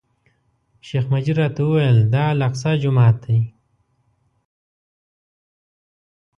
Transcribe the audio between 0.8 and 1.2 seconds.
شیخ